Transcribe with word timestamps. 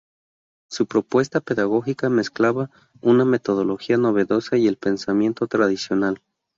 Su 0.67 0.87
propuesta 0.87 1.41
pedagógica 1.41 2.09
mezclaba 2.09 2.71
una 3.03 3.23
metodología 3.23 3.97
novedosa 3.97 4.57
y 4.57 4.67
el 4.67 4.75
pensamiento 4.77 5.45
tradicional. 5.45 6.19